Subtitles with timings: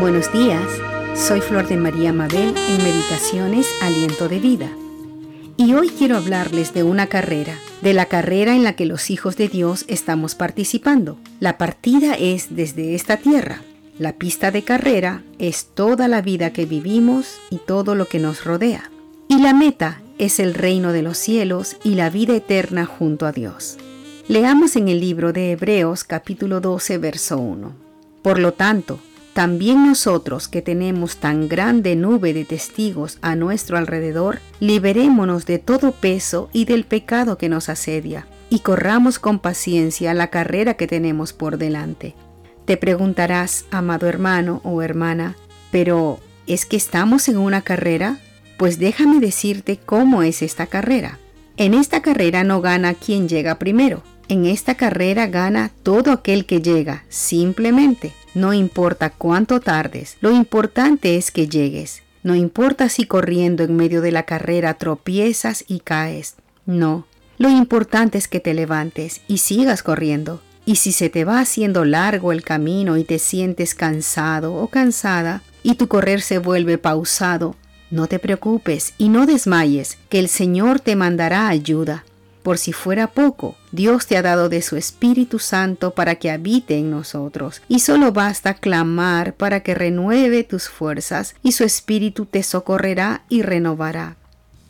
[0.00, 0.64] Buenos días,
[1.14, 4.70] soy Flor de María Mabel en Meditaciones Aliento de Vida.
[5.58, 9.36] Y hoy quiero hablarles de una carrera, de la carrera en la que los hijos
[9.36, 11.18] de Dios estamos participando.
[11.38, 13.60] La partida es desde esta tierra.
[13.98, 18.44] La pista de carrera es toda la vida que vivimos y todo lo que nos
[18.44, 18.90] rodea.
[19.28, 23.32] Y la meta es el reino de los cielos y la vida eterna junto a
[23.32, 23.76] Dios.
[24.28, 27.90] Leamos en el libro de Hebreos capítulo 12, verso 1.
[28.22, 28.98] Por lo tanto,
[29.40, 35.92] también nosotros que tenemos tan grande nube de testigos a nuestro alrededor, liberémonos de todo
[35.92, 41.32] peso y del pecado que nos asedia, y corramos con paciencia la carrera que tenemos
[41.32, 42.14] por delante.
[42.66, 45.36] Te preguntarás, amado hermano o hermana,
[45.70, 48.18] pero ¿es que estamos en una carrera?
[48.58, 51.18] Pues déjame decirte cómo es esta carrera.
[51.56, 56.62] En esta carrera no gana quien llega primero, en esta carrera gana todo aquel que
[56.62, 58.12] llega, simplemente.
[58.32, 62.04] No importa cuánto tardes, lo importante es que llegues.
[62.22, 66.36] No importa si corriendo en medio de la carrera tropiezas y caes.
[66.64, 70.40] No, lo importante es que te levantes y sigas corriendo.
[70.64, 75.42] Y si se te va haciendo largo el camino y te sientes cansado o cansada
[75.64, 77.56] y tu correr se vuelve pausado,
[77.90, 82.04] no te preocupes y no desmayes, que el Señor te mandará ayuda.
[82.42, 86.78] Por si fuera poco, Dios te ha dado de su Espíritu Santo para que habite
[86.78, 92.42] en nosotros, y solo basta clamar para que renueve tus fuerzas, y su Espíritu te
[92.42, 94.16] socorrerá y renovará.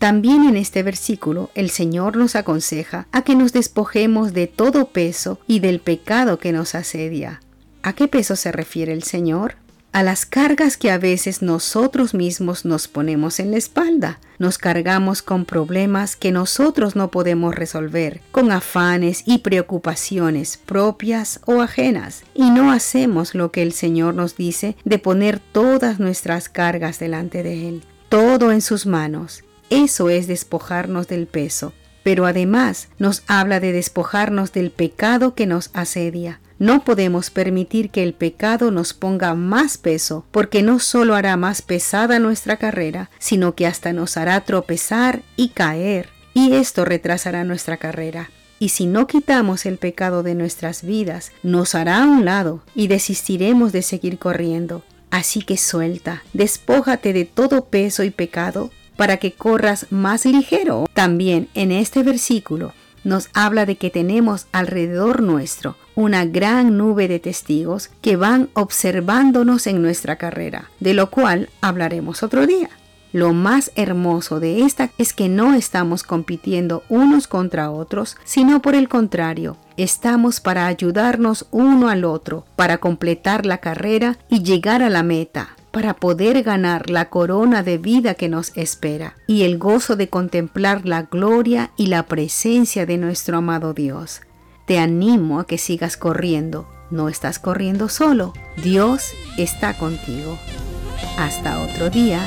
[0.00, 5.38] También en este versículo el Señor nos aconseja a que nos despojemos de todo peso
[5.46, 7.40] y del pecado que nos asedia.
[7.82, 9.56] ¿A qué peso se refiere el Señor?
[9.92, 14.20] A las cargas que a veces nosotros mismos nos ponemos en la espalda.
[14.38, 21.60] Nos cargamos con problemas que nosotros no podemos resolver, con afanes y preocupaciones propias o
[21.60, 26.98] ajenas, y no hacemos lo que el Señor nos dice de poner todas nuestras cargas
[26.98, 29.44] delante de Él, todo en sus manos.
[29.68, 31.72] Eso es despojarnos del peso,
[32.02, 38.02] pero además nos habla de despojarnos del pecado que nos asedia no podemos permitir que
[38.02, 43.54] el pecado nos ponga más peso, porque no solo hará más pesada nuestra carrera, sino
[43.54, 48.30] que hasta nos hará tropezar y caer, y esto retrasará nuestra carrera.
[48.58, 52.88] Y si no quitamos el pecado de nuestras vidas, nos hará a un lado y
[52.88, 54.84] desistiremos de seguir corriendo.
[55.10, 60.84] Así que suelta, despójate de todo peso y pecado para que corras más ligero.
[60.92, 67.20] También en este versículo nos habla de que tenemos alrededor nuestro una gran nube de
[67.20, 72.70] testigos que van observándonos en nuestra carrera, de lo cual hablaremos otro día.
[73.12, 78.74] Lo más hermoso de esta es que no estamos compitiendo unos contra otros, sino por
[78.74, 84.90] el contrario, estamos para ayudarnos uno al otro, para completar la carrera y llegar a
[84.90, 89.96] la meta, para poder ganar la corona de vida que nos espera y el gozo
[89.96, 94.22] de contemplar la gloria y la presencia de nuestro amado Dios.
[94.70, 96.64] Te animo a que sigas corriendo.
[96.90, 98.32] No estás corriendo solo.
[98.62, 100.38] Dios está contigo.
[101.18, 102.20] Hasta otro día.